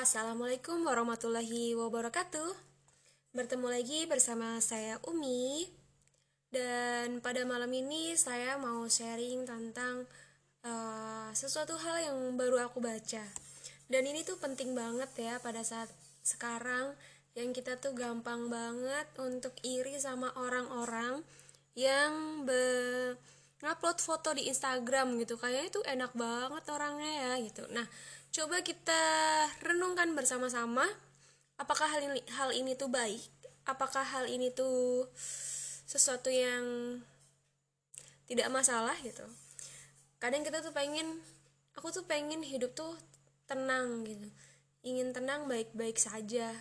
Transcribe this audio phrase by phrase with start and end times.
[0.00, 2.56] Assalamualaikum warahmatullahi wabarakatuh.
[3.36, 5.68] Bertemu lagi bersama saya Umi.
[6.48, 10.08] Dan pada malam ini saya mau sharing tentang
[10.64, 13.20] uh, sesuatu hal yang baru aku baca.
[13.92, 15.92] Dan ini tuh penting banget ya pada saat
[16.24, 16.96] sekarang
[17.36, 21.20] yang kita tuh gampang banget untuk iri sama orang-orang
[21.76, 22.64] yang be
[23.60, 27.84] ngupload foto di Instagram gitu kayaknya itu enak banget orangnya ya gitu nah
[28.30, 29.02] coba kita
[29.66, 30.86] renungkan bersama-sama
[31.58, 33.20] apakah hal ini hal ini tuh baik?
[33.66, 35.10] Apakah hal ini tuh
[35.84, 36.98] sesuatu yang
[38.30, 39.26] tidak masalah gitu?
[40.22, 41.18] Kadang kita tuh pengen
[41.74, 42.94] aku tuh pengen hidup tuh
[43.50, 44.30] tenang gitu.
[44.86, 46.54] Ingin tenang baik-baik saja.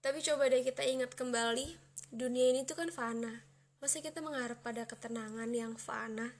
[0.00, 1.76] Tapi coba deh kita ingat kembali
[2.12, 3.42] dunia ini tuh kan fana.
[3.80, 6.36] Masa kita mengharap pada ketenangan yang fana?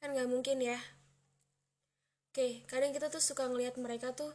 [0.00, 0.80] Kan gak mungkin ya.
[2.28, 4.30] Oke, kadang kita tuh suka ngelihat mereka tuh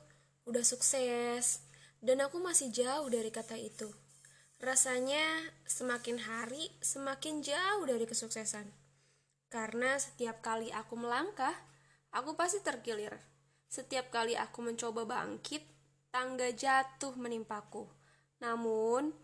[0.50, 1.64] udah sukses.
[2.04, 3.88] Dan aku masih jauh dari kata itu.
[4.60, 5.24] Rasanya
[5.64, 8.68] semakin hari semakin jauh dari kesuksesan.
[9.48, 11.56] Karena setiap kali aku melangkah,
[12.12, 13.16] aku pasti terkilir.
[13.72, 15.64] Setiap kali aku mencoba bangkit,
[16.12, 17.88] tangga jatuh menimpaku.
[18.44, 19.16] Namun,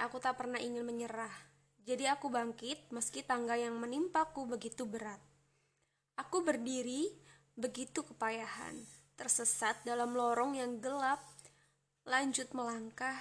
[0.00, 5.18] aku tak pernah ingin menyerah jadi aku bangkit meski tangga yang menimpaku begitu berat.
[6.14, 7.10] Aku berdiri
[7.58, 8.84] begitu kepayahan,
[9.16, 11.20] tersesat dalam lorong yang gelap,
[12.08, 13.18] lanjut melangkah.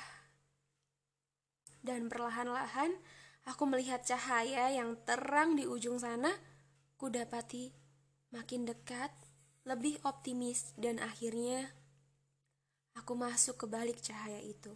[1.82, 2.94] Dan perlahan-lahan
[3.50, 6.30] aku melihat cahaya yang terang di ujung sana,
[6.96, 7.74] ku dapati
[8.32, 9.12] makin dekat,
[9.68, 11.70] lebih optimis dan akhirnya
[12.98, 14.74] aku masuk ke balik cahaya itu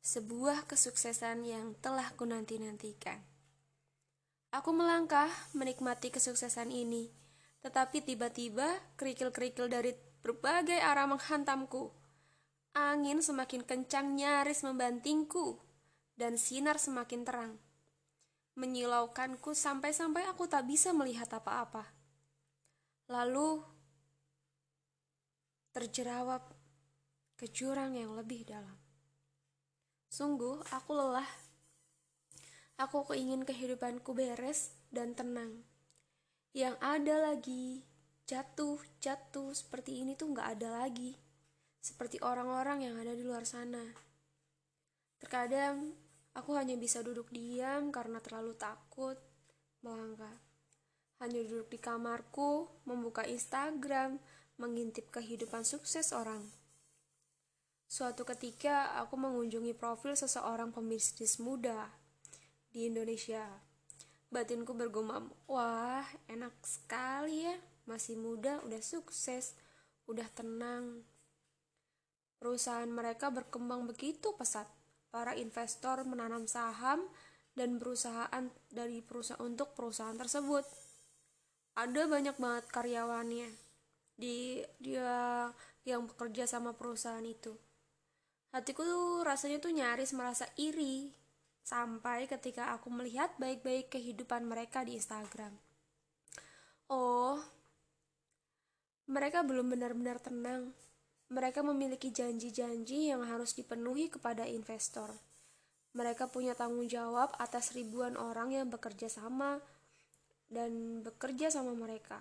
[0.00, 3.20] sebuah kesuksesan yang telah ku nanti-nantikan.
[4.50, 7.12] Aku melangkah menikmati kesuksesan ini,
[7.60, 11.92] tetapi tiba-tiba kerikil-kerikil dari berbagai arah menghantamku.
[12.70, 15.58] Angin semakin kencang nyaris membantingku,
[16.20, 17.52] dan sinar semakin terang.
[18.60, 21.88] Menyilaukanku sampai-sampai aku tak bisa melihat apa-apa.
[23.08, 23.64] Lalu
[25.72, 26.52] terjerawap
[27.40, 28.76] ke jurang yang lebih dalam.
[30.12, 31.30] Sungguh, aku lelah.
[32.76, 35.64] Aku keingin kehidupanku beres dan tenang.
[36.50, 37.86] Yang ada lagi,
[38.26, 41.14] jatuh-jatuh seperti ini tuh nggak ada lagi.
[41.78, 43.86] Seperti orang-orang yang ada di luar sana.
[45.22, 45.94] Terkadang,
[46.34, 49.14] aku hanya bisa duduk diam karena terlalu takut
[49.86, 50.42] melangkah.
[51.22, 54.18] Hanya duduk di kamarku, membuka Instagram,
[54.58, 56.42] mengintip kehidupan sukses orang.
[57.86, 61.94] Suatu ketika aku mengunjungi profil seseorang pembisnis muda
[62.74, 63.69] di Indonesia.
[64.30, 67.56] Batinku bergumam, wah enak sekali ya,
[67.90, 69.58] masih muda, udah sukses,
[70.06, 71.02] udah tenang.
[72.38, 74.70] Perusahaan mereka berkembang begitu pesat.
[75.10, 77.02] Para investor menanam saham
[77.58, 80.62] dan perusahaan dari perusahaan untuk perusahaan tersebut.
[81.74, 83.50] Ada banyak banget karyawannya
[84.14, 85.50] di dia
[85.82, 87.58] yang bekerja sama perusahaan itu
[88.50, 91.14] Hatiku tuh rasanya tuh nyaris merasa iri
[91.70, 95.54] sampai ketika aku melihat baik-baik kehidupan mereka di Instagram.
[96.90, 97.38] Oh,
[99.06, 100.74] mereka belum benar-benar tenang.
[101.30, 105.14] Mereka memiliki janji-janji yang harus dipenuhi kepada investor.
[105.94, 109.62] Mereka punya tanggung jawab atas ribuan orang yang bekerja sama
[110.50, 112.18] dan bekerja sama mereka.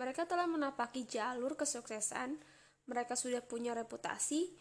[0.00, 2.40] Mereka telah menapaki jalur kesuksesan.
[2.88, 4.52] Mereka sudah punya reputasi,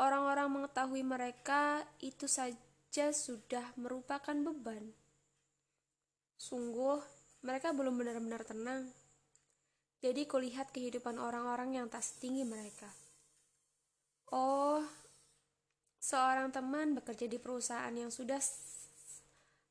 [0.00, 2.56] Orang-orang mengetahui mereka itu saja
[2.92, 4.92] sudah merupakan beban.
[6.36, 7.00] Sungguh,
[7.40, 8.92] mereka belum benar-benar tenang.
[10.04, 12.92] Jadi kulihat kehidupan orang-orang yang tak setinggi mereka.
[14.28, 14.84] Oh,
[15.96, 18.44] seorang teman bekerja di perusahaan yang sudah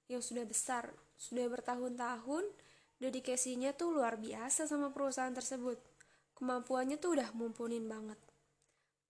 [0.09, 2.49] yang sudah besar, sudah bertahun-tahun,
[2.97, 5.77] dedikasinya tuh luar biasa sama perusahaan tersebut.
[6.33, 8.30] Kemampuannya tuh udah mumpunin banget.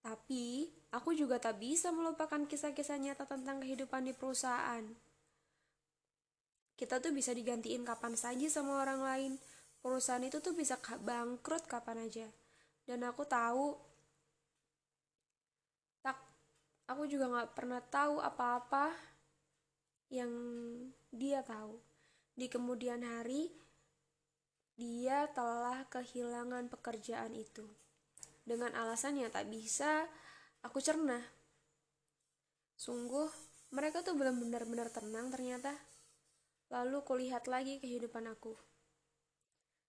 [0.02, 4.82] Tapi, aku juga tak bisa melupakan kisah-kisah nyata tentang kehidupan di perusahaan.
[6.74, 9.34] Kita tuh bisa digantiin kapan saja sama orang lain.
[9.86, 12.26] Perusahaan itu tuh bisa bangkrut kapan aja.
[12.90, 13.78] Dan aku tahu,
[16.02, 16.18] tak,
[16.90, 18.90] aku juga gak pernah tahu apa-apa
[20.10, 20.34] yang
[21.14, 21.78] dia tahu.
[22.34, 23.54] Di kemudian hari,
[24.74, 27.70] dia telah kehilangan pekerjaan itu
[28.46, 30.10] dengan alasan yang tak bisa
[30.66, 31.22] aku cerna.
[32.78, 33.30] Sungguh,
[33.72, 35.74] mereka tuh belum benar-benar tenang ternyata.
[36.72, 38.58] Lalu kulihat lagi kehidupan aku.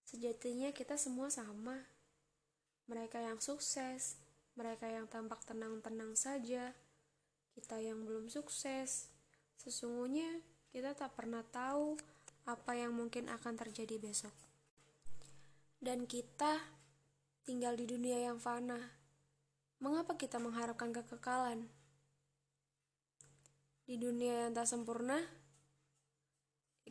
[0.05, 1.79] Sejatinya kita semua sama.
[2.91, 4.19] Mereka yang sukses,
[4.59, 6.75] mereka yang tampak tenang-tenang saja,
[7.55, 9.09] kita yang belum sukses.
[9.57, 10.43] Sesungguhnya
[10.75, 11.97] kita tak pernah tahu
[12.45, 14.35] apa yang mungkin akan terjadi besok.
[15.79, 16.82] Dan kita
[17.43, 18.79] tinggal di dunia yang fana.
[19.83, 21.67] Mengapa kita mengharapkan kekekalan?
[23.83, 25.19] Di dunia yang tak sempurna,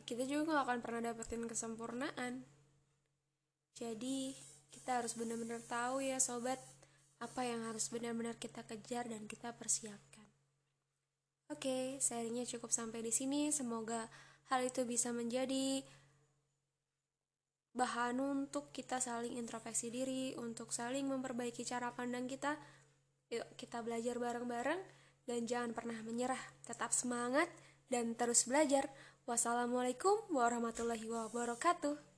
[0.04, 2.44] kita juga gak akan pernah dapetin kesempurnaan.
[3.72, 4.36] Jadi,
[4.68, 6.60] kita harus benar-benar tahu ya sobat,
[7.16, 10.28] apa yang harus benar-benar kita kejar dan kita persiapkan.
[11.48, 13.48] Oke, serinya cukup sampai di sini.
[13.52, 14.08] Semoga
[14.52, 15.80] hal itu bisa menjadi
[17.72, 22.60] bahan untuk kita saling introspeksi diri, untuk saling memperbaiki cara pandang kita.
[23.32, 24.80] Yuk, kita belajar bareng-bareng
[25.24, 26.40] dan jangan pernah menyerah.
[26.68, 27.48] Tetap semangat
[27.88, 28.92] dan terus belajar.
[29.24, 32.11] Wassalamualaikum warahmatullahi wabarakatuh.